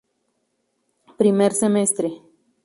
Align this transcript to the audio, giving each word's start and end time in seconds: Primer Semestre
Primer 1.19 1.53
Semestre 1.53 2.09